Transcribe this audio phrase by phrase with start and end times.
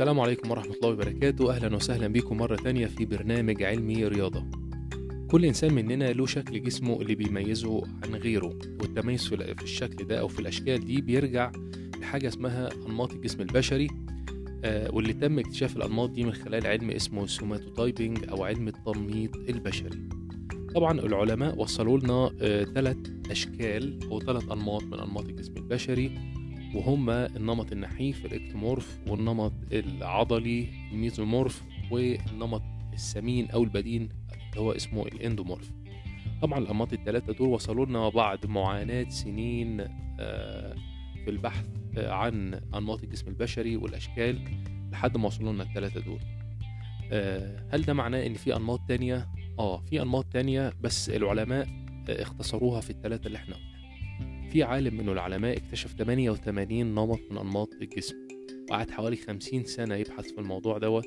[0.00, 1.56] السلام عليكم ورحمة الله وبركاته.
[1.56, 4.46] أهلا وسهلا بكم مرة تانية في برنامج علمي رياضة.
[5.30, 10.28] كل إنسان مننا له شكل جسمه اللي بيميزه عن غيره والتميز في الشكل ده أو
[10.28, 11.52] في الأشكال دي بيرجع
[12.00, 13.88] لحاجة اسمها أنماط الجسم البشري.
[14.64, 20.08] آه، واللي تم اكتشاف الأنماط دي من خلال علم اسمه سوماتوتايبنج أو علم التنميط البشري.
[20.74, 22.30] طبعا العلماء وصلوا لنا
[22.74, 22.98] ثلاث
[23.30, 26.10] أشكال أو ثلاث أنماط من أنماط الجسم البشري.
[26.74, 34.08] وهما النمط النحيف ال ectomorph والنمط العضلي ال mesomorph والنمط السمين أو البدين
[34.50, 35.70] اللي هو اسمه ال endomorph.
[36.42, 39.80] طبعا الأنماط الثلاثه دول وصلوا لنا بعد معاناة سنين
[40.20, 40.74] آه،
[41.24, 41.66] في البحث
[41.98, 44.38] آه، عن أنماط الجسم البشري والأشكال
[44.92, 46.20] لحد ما وصلوا لنا الثلاثه دول.
[47.12, 49.28] آه، هل ده معناه إن في أنماط تانية؟
[49.58, 51.66] آه في أنماط تانية بس العلماء
[52.08, 53.56] آه، اختصروها في الثلاثه اللي إحنا
[54.50, 58.16] في عالم من العلماء اكتشف 88 نمط من أنماط الجسم
[58.70, 61.06] وقعد حوالي 50 سنة يبحث في الموضوع دوت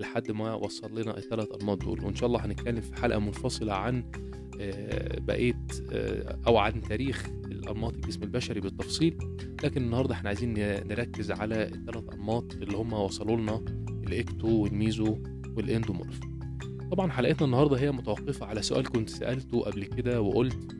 [0.00, 2.04] لحد ما وصل لنا الثلاث أنماط دول.
[2.04, 4.04] وإن شاء الله هنتكلم في حلقة منفصلة عن
[4.60, 9.18] آه، بقية آه، أو عن تاريخ الأنماط الجسم البشري بالتفصيل.
[9.64, 10.54] لكن النهاردة إحنا عايزين
[10.88, 13.64] نركز على الثلاث أنماط اللي هم وصلوا لنا
[14.06, 15.18] الإكتو والميزو
[15.56, 16.20] وال endomorph.
[16.90, 20.76] طبعا حلقتنا النهاردة هي متوقفة على سؤال كنت سألته قبل كده وقلت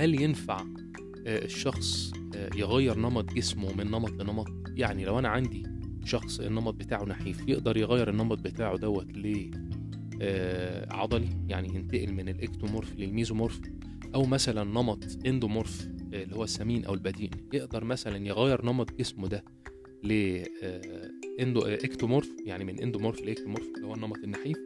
[0.00, 0.64] هل ينفع
[1.26, 4.48] الشخص آه، يغير نمط جسمه من نمط لنمط.
[4.76, 5.62] يعني لو أنا عندي
[6.04, 9.50] شخص النمط بتاعه نحيف يقدر يغير النمط بتاعه دوت ل
[10.22, 13.60] آه، عضلي يعني ينتقل من ال ectomorph لل mesomorph
[14.14, 17.30] أو مثلا نمط endomorph آه، اللي هو السمين أو البدين.
[17.52, 19.44] يقدر مثلا يغير نمط جسمه ده
[20.04, 24.56] ل آه، endo آه، ectomorph يعني من endomorph ل ectomorph اللي هو النمط النحيف.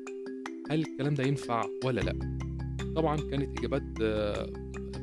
[0.71, 2.39] هل الكلام ده ينفع ولا لأ؟
[2.97, 4.51] طبعا كانت إجابات آه،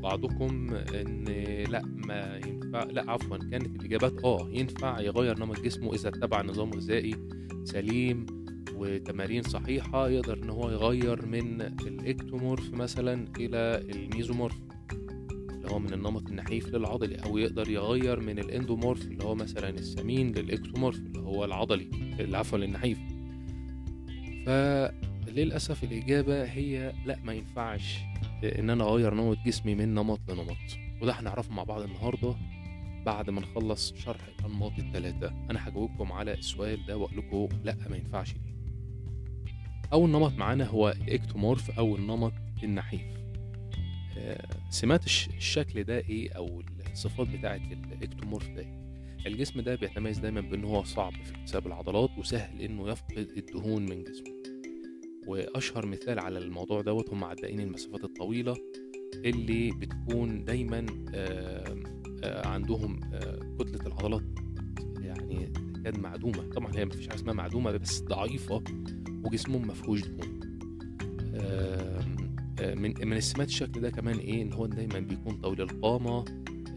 [0.03, 1.25] بعضكم إن
[1.69, 6.73] لأ ما ينفع لأ عفوا كانت الإجابات آه ينفع يغير نمط جسمه إذا اتبع نظام
[6.73, 7.15] غذائي
[7.63, 8.25] سليم
[8.75, 14.55] وتمارين صحيحة يقدر إن هو يغير من ال ectomorph مثلا إلى ال mesomorph
[15.51, 20.31] اللي هو من النمط النحيف للعضلي أو يقدر يغير من الإندومورف اللي هو مثلا السمين
[20.31, 21.89] للإكتومورف اللي هو العضلي
[22.19, 22.97] عفوا للنحيف
[25.41, 27.99] فللأسف الإجابة هي لا ما ينفعش.
[28.43, 30.57] إن أنا أغير نمط جسمي من نمط لنمط.
[31.01, 32.35] وده هنعرفه مع بعض النهارده
[33.05, 37.97] بعد ما نخلص شرح الأنماط الثلاثه أنا هجاوبكم على السؤال ده وأقول لكم لا ما
[37.97, 38.33] ينفعش.
[38.33, 38.55] ليه
[39.93, 42.33] أول نمط معانا هو الإكتومورف أو النمط
[42.63, 43.01] النحيف.
[44.17, 47.61] آه، سمات الش- الشكل ده إيه أو الصفات بتاعة
[47.91, 48.77] الإكتومورف ده إيه؟
[49.27, 54.03] الجسم ده بيتميز دايما بإن هو صعب في اكتساب العضلات وسهل إنه يفقد الدهون من
[54.03, 54.36] جسمه.
[55.27, 58.55] وأشهر مثال على الموضوع دوت هم عدائين المسافات الطويلة
[59.15, 61.75] اللي بتكون دايما آه،
[62.23, 64.23] آه، عندهم آه، كتلة العضلات
[64.99, 66.49] يعني تكاد معدومة.
[66.49, 68.63] طبعا هي مفيش حاجة اسمها معدومة بس ضعيفة
[69.23, 70.37] وجسمهم ما فيهوش دهون.
[72.59, 76.25] من من السمات الشكل ده كمان إيه؟ إن هو دايما بيكون طويل القامة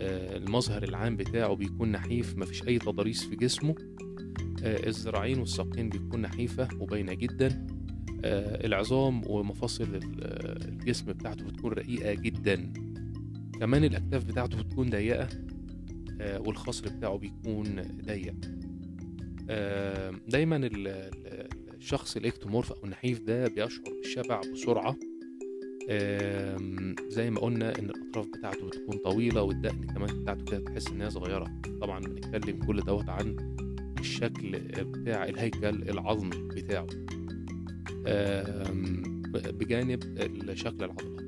[0.01, 3.75] المظهر العام بتاعه بيكون نحيف مفيش أي تضاريس في جسمه.
[4.63, 7.67] الذراعين والساقين بتكون نحيفة وباينه جدا.
[8.25, 10.01] العظام ومفاصل آه،
[10.69, 12.73] الجسم بتاعته بتكون رقيقة جدا.
[13.61, 15.29] كمان الأكتاف بتاعته بتكون ضيقة
[16.21, 18.35] آه، والخصر بتاعه بيكون ضيق.
[19.51, 21.49] آه، دايما ال- ال-
[21.79, 24.97] الشخص الإكتومورف أو النحيف ده بيشعر بالشبع بسرعة.
[27.09, 31.11] زي ما قلنا إن الأطراف بتاعته بتكون طويلة والدقن كمان بتاعته كده تحس إن هي
[31.11, 31.61] صغيرة.
[31.81, 33.37] طبعا بنتكلم كل دوت عن
[34.01, 36.87] الشكل بتاع الهيكل العظمي بتاعه.
[39.35, 40.01] بجانب
[40.55, 41.21] شكل العضلات.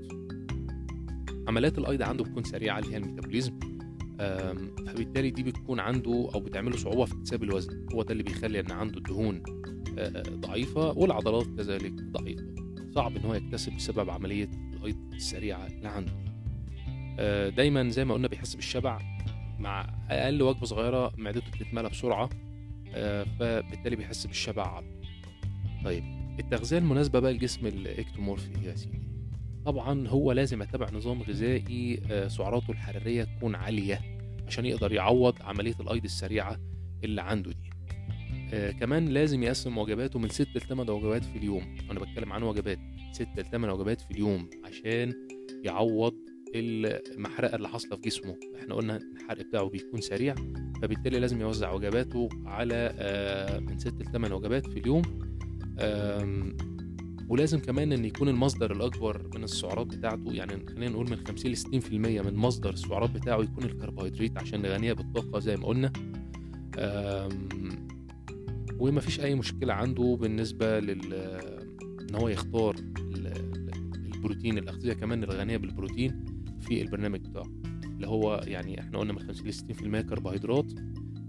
[1.48, 3.58] عمليات الايض عنده بتكون سريعة اللي هي الميتابوليزم.
[4.18, 7.86] فبالتالي دي بتكون عنده أو بتعمله صعوبة في اكتساب الوزن.
[7.94, 9.42] هو ده اللي بيخلي إن عنده الدهون
[9.98, 12.54] آه، ضعيفة والعضلات كذلك ضعيفة.
[12.94, 16.12] صعب إن هو يكتسب بسبب عملية الايض السريعة اللي عنده.
[17.18, 18.98] آه، دايما زي ما قلنا بيحس بالشبع
[19.58, 22.30] مع أقل وجبة صغيرة معدته بتتملى بسرعة
[22.94, 24.82] آه، فبالتالي بيحس بالشبع.
[25.84, 26.21] طيب.
[26.38, 29.02] التغذية المناسبة بقى لجسم الإكتومورفي يا سيدي.
[29.64, 34.00] طبعا هو لازم يتبع نظام غذائي آه، سعراته الحرارية تكون عالية
[34.46, 36.58] عشان يقدر يعوض عملية الأيض السريعة
[37.04, 37.70] اللي عنده دي.
[38.54, 41.76] آه كمان لازم يقسم وجباته من 6 ل 8 وجبات في اليوم.
[41.90, 42.78] أنا بتكلم عن وجبات.
[43.12, 45.12] 6 ل 8 وجبات في اليوم عشان
[45.64, 46.14] يعوض
[46.54, 48.36] المحرقة اللي حاصلة في جسمه.
[48.60, 50.34] إحنا قلنا الحرق بتاعه بيكون سريع
[50.82, 55.02] فبالتالي لازم يوزع وجباته على آه من 6 ل 8 وجبات في اليوم
[57.28, 61.56] ولازم كمان إن يكون المصدر الأكبر من السعرات بتاعته يعني خلينا نقول من 50 ل
[61.56, 61.92] 60%
[62.26, 65.92] من مصدر السعرات بتاعه يكون الكربوهيدرات عشان غنيه بالطاقة زي ما قلنا.
[66.78, 67.48] آم،
[68.78, 71.14] ومفيش أي مشكلة عنده بالنسبة لل
[72.10, 72.76] إن هو يختار
[74.14, 76.24] البروتين الأغذية كمان الغنية بالبروتين
[76.60, 77.46] في البرنامج بتاعه.
[77.84, 80.72] اللي هو يعني إحنا قلنا من 50 ل 60% كربوهيدرات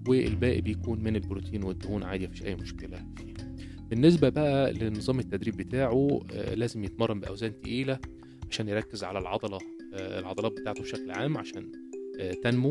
[0.07, 3.32] والباقي بيكون من البروتين والدهون عادي مفيش أي مشكلة فيه.
[3.93, 7.99] بالنسبة بقى لنظام التدريب بتاعه آه لازم يتمرن بأوزان تقيلة
[8.49, 9.57] عشان يركز على العضلة
[9.93, 11.71] آه العضلات بتاعته بشكل عام عشان
[12.19, 12.69] آه تنمو.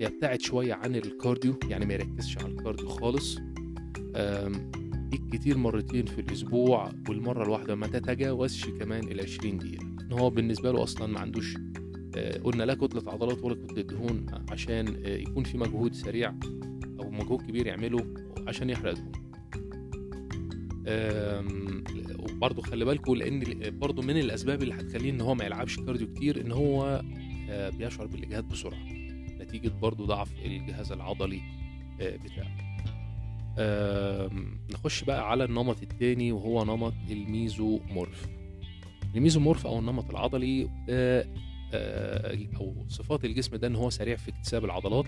[0.00, 3.38] يبتعد شوية عن ال cardio يعني ما يركزش على ال cardio خالص.
[5.32, 9.82] كتير مرتين في الأسبوع والمرة الواحدة ما تتجاوزش كمان ال 20 دقيقة.
[9.82, 11.54] إن هو بالنسبة له أصلا ما عندوش
[12.44, 16.34] قلنا لا كتلة عضلات ولا كتلة دهون عشان يكون في مجهود سريع
[17.00, 18.14] أو مجهود كبير يعمله
[18.46, 19.12] عشان يحرق دهون.
[22.18, 23.42] وبرضه خلي بالكم لأن
[23.78, 27.02] برضه من الأسباب اللي هتخليه إن هو ما يلعبش cardio كتير إن هو
[27.78, 28.82] بيشعر بالإجهاد بسرعة.
[29.40, 31.40] نتيجة برضه ضعف الجهاز العضلي
[32.00, 32.56] بتاعه.
[34.74, 38.28] نخش بقى على النمط التاني وهو نمط ال mesomorph.
[39.14, 41.26] ال mesomorph أو النمط العضلي ده
[42.56, 45.06] أو صفات الجسم ده إن هو سريع في اكتساب العضلات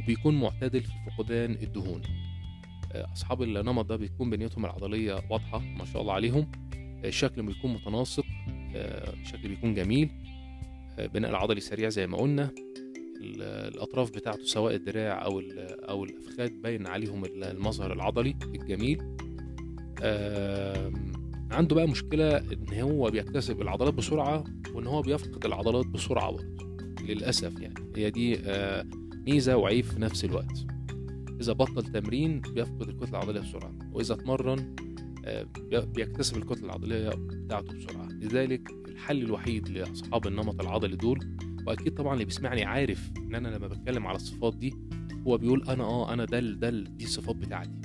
[0.00, 2.02] وبيكون معتدل في فقدان الدهون.
[2.94, 6.50] أصحاب النمط ده بيكون بنيتهم العضلية واضحة ما شاء الله عليهم.
[7.04, 8.24] الشكل بيكون متناسق
[8.74, 10.10] الشكل بيكون جميل.
[10.98, 12.50] بناء العضلي سريع زي ما قلنا.
[13.22, 15.42] الأطراف بتاعته سواء الدراع أو
[15.88, 19.02] أو الافخاذ باين عليهم المظهر العضلي الجميل.
[21.50, 24.44] عنده بقى مشكلة إن هو بيكتسب العضلات بسرعة
[24.74, 26.66] وإن هو بيفقد العضلات بسرعة برضه
[27.08, 27.92] للأسف يعني.
[27.96, 28.38] هي دي
[29.26, 30.66] ميزة وعيب في نفس الوقت.
[31.40, 34.76] إذا بطل تمرين بيفقد الكتلة العضلية بسرعة وإذا اتمرن
[35.72, 38.08] بيكتسب الكتلة العضلية بتاعته بسرعة.
[38.08, 43.68] لذلك الحل الوحيد لأصحاب النمط العضلي دول وأكيد طبعا اللي بيسمعني عارف إن أنا لما
[43.68, 44.74] بتكلم على الصفات دي
[45.26, 47.80] هو بيقول أنا آه أنا ده ده دي الصفات بتاعتي.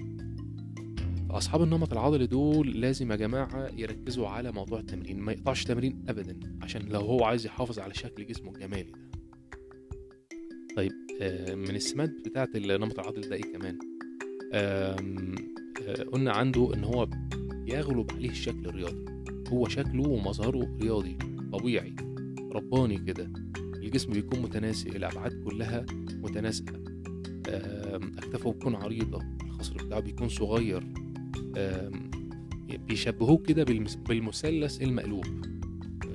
[1.30, 6.40] فأصحاب النمط العضلي دول لازم يا جماعة يركزوا على موضوع التمرين ما يقطعش تمرين ابدا
[6.62, 9.00] عشان لو هو عايز يحافظ على شكل جسمه الجمالي ده.
[10.76, 11.05] طيب آه
[11.52, 13.80] من السمات بتاعه النمط العضلي ده إيه كمان؟
[14.54, 14.96] آه
[16.12, 17.08] قلنا عنده إن هو
[17.68, 19.06] يغلب عليه الشكل الرياضي.
[19.48, 21.18] هو شكله ومظهره رياضي
[21.52, 21.96] طبيعي
[22.52, 23.32] رباني كده.
[23.58, 26.84] الجسم بيكون متناسق الأبعاد كلها متناسقة.
[28.18, 30.88] أكتافه بتكون عريضة الخصر بتاعه بيكون صغير.
[32.88, 33.64] بيشبهوه كده
[34.08, 35.26] بالمثلث المقلوب.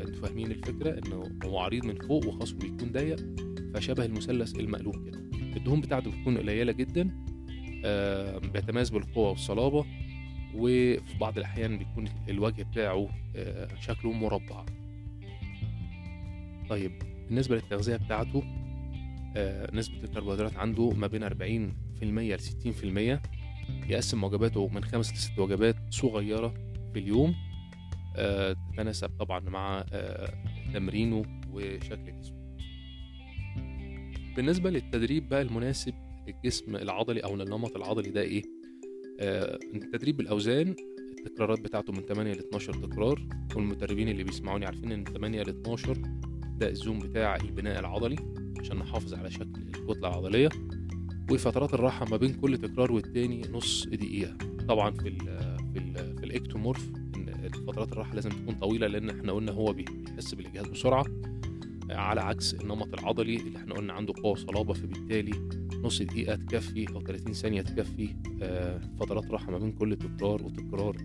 [0.00, 3.49] أنتوا فاهمين الفكرة؟ إنه هو عريض من فوق وخصره بيكون ضيق.
[3.74, 5.18] فشبه المثلث المقلوب كده.
[5.56, 7.10] الدهون بتاعته بتكون قليلة جدا
[8.52, 9.84] بيتميز بالقوة والصلابة
[10.54, 13.08] وفي بعض الأحيان بيكون الوجه بتاعه
[13.80, 14.64] شكله مربع.
[16.68, 16.92] طيب
[17.28, 18.42] بالنسبة للتغذية بتاعته
[19.36, 21.32] آه نسبة الكربوهيدرات عنده ما بين 40%
[22.02, 23.20] ل 60%
[23.90, 26.54] يقسم وجباته من خمس لست وجبات صغيرة
[26.92, 27.34] في اليوم
[28.16, 30.34] آه تتناسب طبعا مع آه
[30.74, 31.22] تمرينه
[31.52, 32.39] وشكل جسمه.
[34.36, 35.94] بالنسبة للتدريب بقى المناسب
[36.26, 38.42] للجسم العضلي أو للنمط العضلي ده إيه؟
[39.20, 40.74] آه التدريب بالأوزان
[41.18, 45.96] التكرارات بتاعته من 8 ل 12 تكرار والمدربين اللي بيسمعوني عارفين إن 8 ل 12
[46.58, 48.16] ده الزوم بتاع البناء العضلي
[48.60, 50.48] عشان نحافظ على شكل الكتلة العضلية
[51.30, 54.36] وفترات الراحة ما بين كل تكرار والتاني نص دقيقة
[54.68, 55.18] طبعا في ال
[55.72, 56.90] في ال في الإكتومورف
[57.66, 61.04] فترات الراحة لازم تكون طويلة لأن إحنا قلنا هو بيحس بالإجهاد بسرعة
[61.90, 65.48] على عكس النمط العضلي اللي إحنا قلنا عنده قوة صلابة فبالتالي
[65.82, 68.08] نص دقيقة تكفي أو 30 ثانية تكفي
[69.00, 70.96] فترات راحة ما بين كل تكرار وتكرار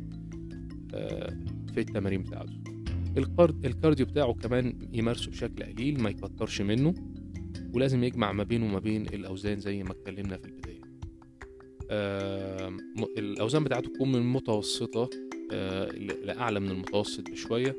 [1.74, 2.54] في التمارين بتاعته.
[3.65, 6.94] الكارديو بتاعه كمان يمارسه بشكل قليل ما يكترش منه
[7.74, 10.82] ولازم يجمع ما بينه وما بين الأوزان زي ما اتكلمنا في البداية.
[13.18, 15.10] الأوزان بتاعته تكون من متوسطة
[16.24, 17.75] لأعلى من المتوسط بشوية.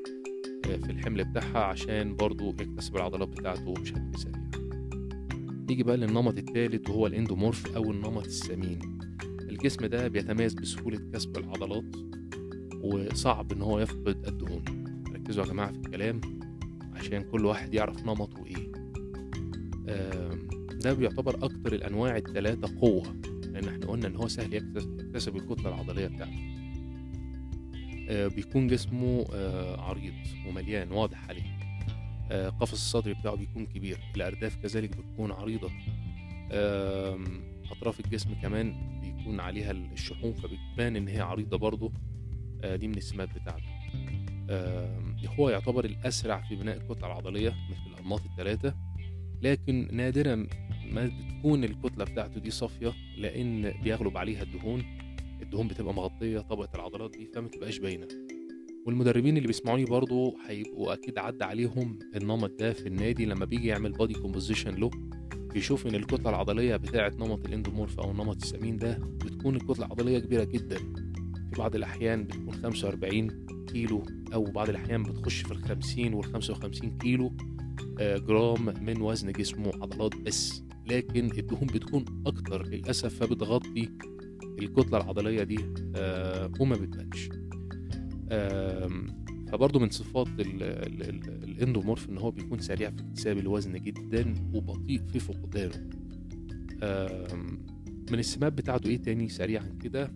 [0.64, 4.36] في الحمل بتاعها عشان برضو يكتسب العضلات بتاعته بشكل سريع.
[5.68, 8.78] نيجي بقى للنمط الثالث وهو الإندومورف أو النمط السمين.
[9.40, 11.96] الجسم ده بيتميز بسهولة كسب العضلات
[12.82, 14.62] وصعب إن هو يفقد الدهون.
[15.14, 16.20] ركزوا يا جماعة في الكلام
[16.92, 18.72] عشان كل واحد يعرف نمطه إيه.
[20.72, 23.16] ده بيعتبر أكتر الأنواع الثلاثة قوة
[23.52, 26.55] لأن إحنا قلنا إن هو سهل يكتسب الكتلة العضلية بتاعته.
[28.08, 29.26] بيكون جسمه
[29.78, 30.14] عريض
[30.46, 31.56] ومليان واضح عليه.
[32.48, 33.98] قفص الصدر بتاعه بيكون كبير.
[34.16, 35.70] الأرداف كذلك بتكون عريضة.
[37.70, 41.92] أطراف الجسم كمان بيكون عليها الشحوم فبتبان إن هي عريضة برضه.
[42.64, 43.76] دي من السمات بتاعته.
[45.38, 48.74] هو يعتبر الأسرع في بناء الكتلة العضلية مثل الأنماط الثلاثة
[49.42, 50.46] لكن نادرا
[50.92, 54.95] ما بتكون الكتلة بتاعته دي صافية لأن بيغلب عليها الدهون.
[55.42, 58.08] الدهون بتبقى مغطية طبقة العضلات دي فما تبقاش باينة.
[58.86, 63.92] والمدربين اللي بيسمعوني برضو هيبقوا أكيد عدى عليهم النمط ده في النادي لما بيجي يعمل
[63.92, 64.90] body composition له
[65.54, 70.18] بيشوف إن الكتلة العضلية بتاعة نمط ال endomorph أو النمط السمين ده بتكون الكتلة العضلية
[70.18, 70.76] كبيرة جدا.
[71.50, 74.02] في بعض الأحيان بتكون 45 كيلو
[74.34, 77.32] أو بعض الأحيان بتخش في ال 50 وال 55 كيلو
[78.00, 80.62] آه، جرام من وزن جسمه عضلات بس.
[80.86, 83.88] لكن الدهون بتكون أكتر للأسف فبتغطي
[84.58, 85.58] الكتلة العضلية دي
[85.96, 87.28] آه، وما بتبانش.
[89.52, 94.34] فبرضه من صفات ال- ال- ال- الإندومورف إن هو بيكون سريع في اكتساب الوزن جدا
[94.54, 95.90] وبطيء في فقدانه.
[98.10, 100.12] من السمات بتاعته إيه تاني سريعا كده؟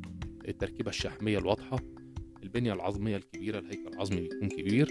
[0.49, 1.79] التركيبة الشحمية الواضحة
[2.43, 4.91] البنية العظمية الكبيرة الهيكل العظمي بيكون كبير.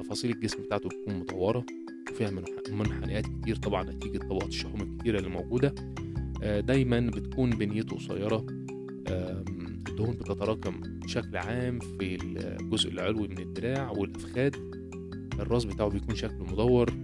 [0.00, 1.64] تفاصيل الجسم بتاعته بتكون مدورة
[2.12, 5.68] وفيها منح- منحنيات كتير طبعا نتيجة طبقات الشحوم الكتيرة اللي موجودة.
[5.68, 6.07] آه،
[6.42, 8.46] دايما بتكون بنيته قصيرة.
[9.08, 14.52] الدهون بتتراكم بشكل عام في الجزء العلوي من الدراع والأفخاذ
[15.40, 16.94] الراس بتاعه بيكون شكله مدور.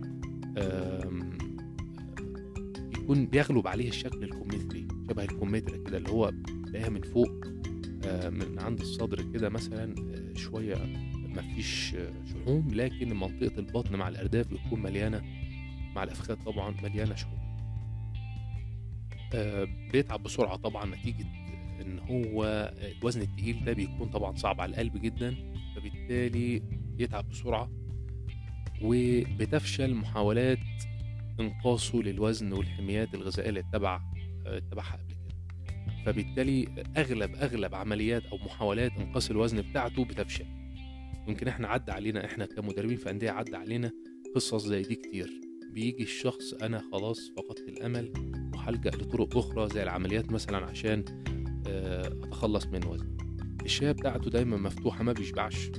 [2.90, 6.32] بيكون بيغلب عليه الشكل الكمثري شبه الكمثرى كده اللي هو
[6.66, 7.44] تلاقيها من فوق
[8.04, 10.74] آه، من عند الصدر كده مثلا آه، شوية
[11.14, 12.68] مفيش آه، شحوم.
[12.72, 15.22] لكن منطقة البطن مع الأرداف بتكون مليانة
[15.96, 17.38] مع الأفخاذ طبعا مليانة شحوم.
[17.38, 17.43] آه،
[19.92, 21.26] بيتعب بسرعة طبعا نتيجة
[21.80, 22.44] إن هو
[22.98, 25.34] الوزن التقيل ده بيكون طبعا صعب على القلب جدا
[25.76, 26.62] فبالتالي
[26.96, 27.70] بيتعب بسرعة
[28.82, 30.58] وبتفشل محاولات
[31.40, 34.00] إنقاصه للوزن والحميات الغذائية اللي اتبع
[34.46, 36.04] آه، اتبعها قبل كده.
[36.06, 40.46] فبالتالي أغلب أغلب عمليات أو محاولات إنقاص الوزن بتاعته بتفشل.
[41.28, 43.90] يمكن إحنا عدى علينا إحنا كمدربين في أندية عدى علينا
[44.34, 45.30] قصص زي دي كتير.
[45.74, 47.68] بيجي الشخص أنا خلاص فقدت
[48.64, 51.04] وهلجأ لطرق أخرى زي العمليات مثلا عشان
[51.66, 53.16] آه، أتخلص من وزن
[53.64, 55.70] الشهية بتاعته دايما مفتوحة ما بيشبعش.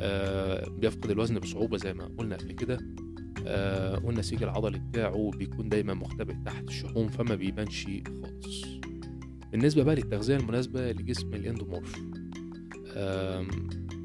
[0.00, 2.78] آه، بيفقد الوزن بصعوبة زي ما قلنا قبل كده.
[3.46, 8.64] آه، والنسيج العضلي بتاعه بيكون دايما مختبئ تحت الشحوم فما بيبانش خالص.
[9.52, 11.96] بالنسبة بقى للتغذية المناسبة لجسم الإندومورف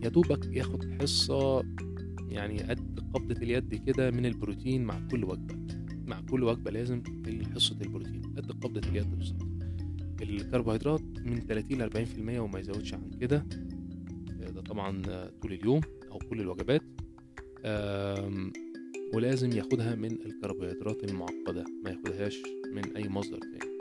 [0.04, 1.64] يا دوبك ياخد حصة
[2.30, 5.63] يعني قد قبضة اليد كده من البروتين مع كل وجبة.
[6.08, 7.04] مع كل وجبة لازم
[7.56, 8.22] حصة البروتين.
[8.38, 9.46] قد قبضة اليد بالظبط.
[10.22, 13.46] الكربوهيدرات من 30 ل 40% وما يزودش عن كده.
[14.56, 15.02] ده طبعا
[15.42, 15.82] طول اليوم
[16.12, 16.82] أو كل الوجبات.
[19.14, 22.42] ولازم ياخدها من الكربوهيدرات المعقدة ما ياخدهاش
[22.74, 23.74] من أي مصدر تاني.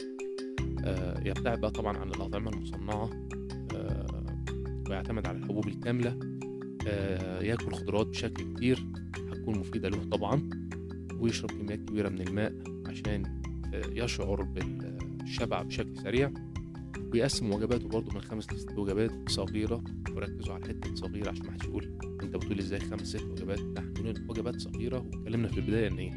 [0.85, 3.11] آه، يبتعد بقى طبعا عن الأطعمة المصنعة.
[3.75, 4.07] آه،
[4.89, 6.19] ويعتمد على الحبوب الكاملة.
[6.89, 8.87] آه، ياكل خضروات بشكل كتير.
[9.31, 10.51] هتكون مفيدة له طبعا.
[11.23, 12.55] ويشرب كميات كبيرة من الماء
[12.87, 13.43] عشان
[13.75, 16.33] آه، يشعر بالشبع بشكل سريع.
[17.13, 19.85] ويقسم وجباته برضه من خمس لست وجبات صغيرة.
[20.11, 23.59] وركزوا على حتة صغيرة عشان ما حدش يقول أنت بتقول إزاي خمس ست وجبات.
[23.59, 26.13] لا إحنا وجبات صغيرة واتكلمنا في البداية إن إيه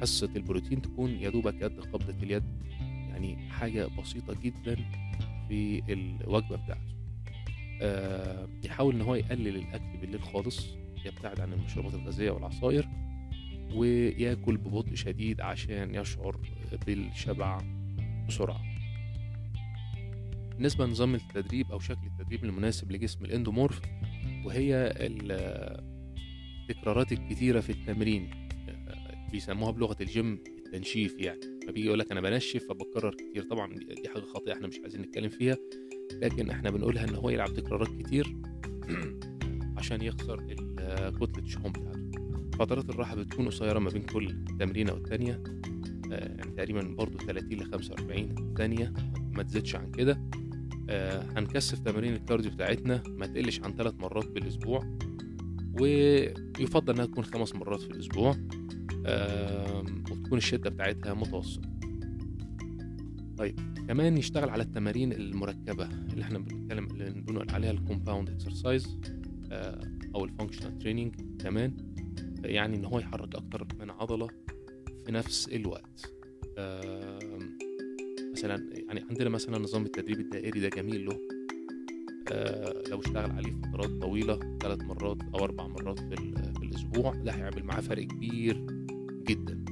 [0.00, 2.44] حصة البروتين تكون يا دوبك قد قبضة اليد.
[2.80, 4.76] يعني حاجة بسيطة جدا
[5.48, 6.94] في الوجبة بتاعته.
[7.82, 10.66] آه يحاول إن هو يقلل الأكل بالليل خالص.
[11.06, 12.88] يبتعد عن المشروبات الغازية والعصائر
[13.74, 16.40] وياكل ببطء شديد عشان يشعر
[16.86, 17.58] بالشبع
[18.28, 18.60] بسرعة.
[20.54, 23.80] بالنسبة لنظام التدريب أو شكل التدريب المناسب لجسم الإندومورف
[24.44, 24.92] وهي
[26.70, 28.30] التكرارات الكتيرة في التمرين
[29.32, 31.40] بيسموها بلغة الجيم التنشيف يعني.
[31.66, 33.42] فبيجي يقول لك أنا بنشف فبكرر كتير.
[33.42, 35.56] طبعا دي حاجة خاطئة إحنا مش عايزين نتكلم فيها
[36.12, 38.36] لكن إحنا بنقولها إن هو يلعب تكرارات كتير
[39.78, 40.36] عشان يخسر
[41.10, 42.19] كتلة الشحوم بتاعته.
[42.60, 45.42] فترات الراحة بتكون قصيرة ما بين كل تمرينة والتانية
[46.10, 48.92] يعني تقريبا برضو 30 ل 45 ثانية
[49.36, 50.20] ما تزيدش عن كده.
[50.88, 54.96] آه هنكثف تمارين ال cardio بتاعتنا ما تقلش عن ثلاث مرات بالأسبوع
[55.80, 58.36] ويفضل إنها تكون خمس مرات في الأسبوع.
[59.06, 61.68] آه وتكون الشدة بتاعتها متوسطة.
[63.38, 68.98] طيب كمان يشتغل على التمارين المركبة اللي إحنا بنتكلم اللي بنقول عليها ال compound exercise
[69.52, 69.80] آه
[70.14, 71.89] أو ال functional training كمان.
[72.44, 74.28] يعني إن هو يحرك أكتر من عضلة
[75.06, 76.12] في نفس الوقت.
[78.32, 81.18] مثلا يعني عندنا مثلا نظام التدريب الدائري ده جميل له.
[82.32, 86.14] آه لو اشتغل عليه فترات طويلة ثلاث مرات أو أربع مرات في,
[86.62, 88.66] الأسبوع ده هيعمل معاه فرق كبير
[89.26, 89.64] جدا.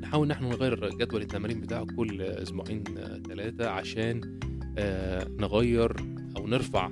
[0.00, 2.84] نحاول نحن نغير جدول التمارين بتاعه كل أسبوعين
[3.28, 4.40] ثلاثة آه عشان
[4.78, 5.96] آه نغير
[6.36, 6.90] أو نرفع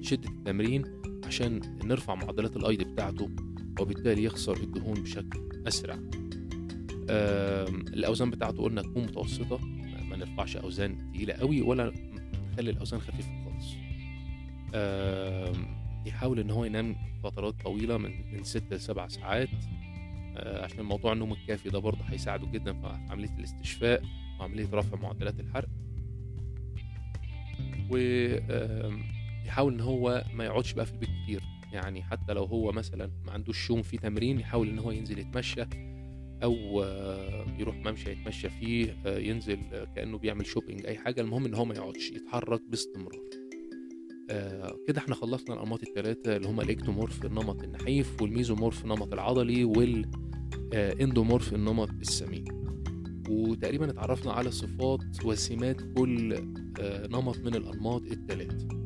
[0.00, 0.84] شدة التمرين
[1.24, 3.30] عشان نرفع معدلات الأيض بتاعته.
[3.80, 5.94] وبالتالي يخسر الدهون بشكل أسرع.
[7.10, 9.58] آم، الأوزان بتاعته قلنا تكون متوسطة
[10.08, 11.92] ما- نرفعش أوزان تقيلة قوي ولا
[12.52, 13.74] نخلي الأوزان خفيفة خالص.
[16.06, 19.48] يحاول إن هو ينام فترات طويلة من من 6 ل 7 ساعات.
[20.36, 24.02] آه، عشان موضوع النوم الكافي ده برضه هيساعده جدا في عملية الاستشفاء
[24.40, 25.68] وعملية رفع معدلات الحرق.
[27.90, 31.42] ويحاول إن هو ما يقعدش بقى في البيت كتير.
[31.74, 35.64] يعني حتى لو هو مثلا ما عندوش يوم فيه تمرين يحاول إن هو ينزل يتمشى
[36.42, 41.20] أو آه، يروح ممشى يتمشى فيه آه، ينزل آه، كأنه بيعمل shopping أي حاجة.
[41.20, 43.20] المهم إن هو ما يقعدش يتحرك باستمرار.
[44.86, 49.64] كده إحنا خلصنا الأنماط الثلاثه اللي هما ال ectomorph النمط النحيف وال mesomorph النمط العضلي
[49.64, 52.44] وال endomorph النمط السمين.
[53.28, 56.38] وتقريبا اتعرفنا على صفات وسمات كل
[57.10, 58.83] نمط من الأنماط الثلاثه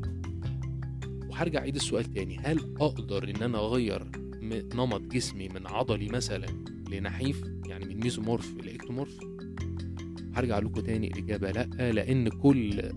[1.38, 2.38] وهرجع أعيد السؤال تاني.
[2.38, 4.10] هل أقدر إن أنا أغير
[4.74, 6.46] نمط جسمي من عضلي مثلا
[6.90, 9.18] لنحيف؟ يعني من mesomorph ل ectomorph
[10.34, 12.92] هرجع لكم تاني الإجابة لأ لأن كل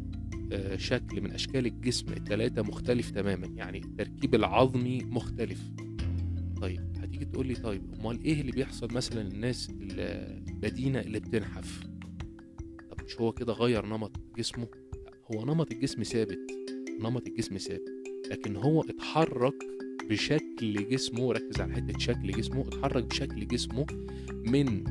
[0.51, 3.47] آه، شكل من أشكال الجسم الثلاثه مختلف تماما.
[3.47, 5.71] يعني التركيب العظمي مختلف.
[6.61, 11.83] طيب هتيجي تقول لي طيب أمال إيه اللي بيحصل مثلا للناس البدينة اللي بتنحف؟
[12.91, 14.67] طب مش هو كده غير نمط جسمه؟
[15.31, 16.39] هو نمط الجسم ثابت.
[17.01, 17.90] نمط الجسم ثابت.
[18.31, 19.55] لكن هو اتحرك
[20.09, 23.85] بشكل جسمه ركز على حتة شكل جسمه اتحرك بشكل جسمه
[24.45, 24.83] من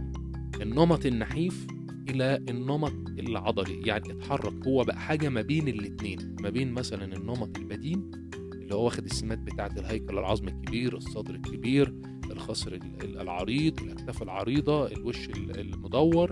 [0.63, 1.67] النمط النحيف
[2.09, 3.83] إلى النمط العضلي.
[3.87, 6.37] يعني اتحرك هو بقى حاجة ما بين الاتنين.
[6.43, 8.11] ما بين مثلا النمط البدين
[8.55, 11.95] اللي هو واخد السمات بتاعة الهيكل العظمي الكبير الصدر الكبير
[12.31, 16.31] الخصر ال- ال- العريض الأكتاف العريضة الوش ال- المدور.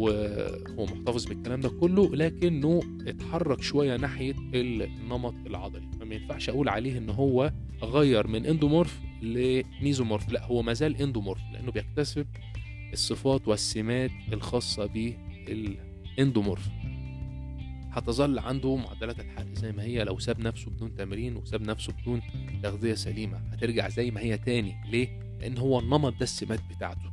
[0.00, 5.90] وهو محتفظ بالكلام ده كله لكنه اتحرك شوية ناحية النمط العضلي.
[6.00, 7.52] فما ينفعش أقول عليه إن هو
[7.82, 10.32] غير من endomorph ل mesomorph.
[10.32, 12.26] لا هو مازال endomorph لأنه بيكتسب
[12.92, 16.68] الصفات والسمات الخاصة بال endomorph.
[17.90, 22.22] هتظل عنده معدلات الحرق زي ما هي لو ساب نفسه بدون تمرين وساب نفسه بدون
[22.62, 24.74] تغذية سليمة هترجع زي ما هي تاني.
[24.90, 27.10] ليه؟ لأن هو النمط ده السمات بتاعته.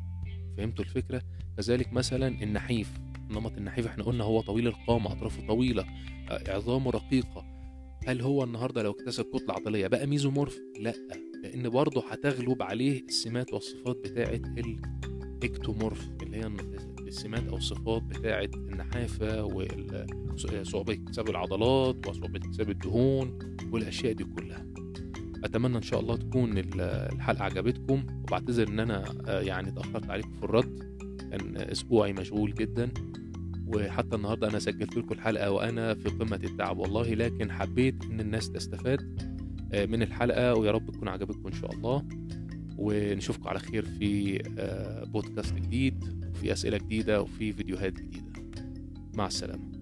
[0.58, 1.22] فهمتوا الفكرة؟
[1.58, 2.92] كذلك مثلا النحيف
[3.30, 5.86] النمط النحيف إحنا قلنا هو طويل القامة أطرافه طويلة
[6.30, 7.46] آه، عظامه رقيقة.
[8.08, 10.94] هل هو النهارده لو اكتسب كتلة عضلية بقى mesomorph؟ لأ
[11.44, 16.52] لأن برضه هتغلب عليه السمات والصفات بتاعة ال ectomorph اللي هي
[17.08, 23.40] السمات أو الصفات بتاعة النحافة وصعوبه اكتساب العضلات وصعوبة اكتساب الدهون
[23.72, 24.66] والأشياء دي كلها.
[25.44, 30.34] أتمنى إن شاء الله تكون ال- الحلقة عجبتكم وبعتذر إن أنا آه، يعني اتأخرت عليكم
[30.34, 30.97] في الرد.
[31.32, 32.90] كان أسبوعي مشغول جدا
[33.68, 38.52] وحتى النهارده أنا سجلت لكم الحلقة وأنا في قمة التعب والله لكن حبيت إن الناس
[38.52, 39.22] تستفاد
[39.74, 42.04] آه، من الحلقة ويا رب تكون عجبتكم إن شاء الله.
[42.78, 48.32] ونشوفكم على خير في آه، بودكاست جديد وفي أسئلة جديدة وفي فيديوهات جديدة.
[49.14, 49.77] مع السلامة.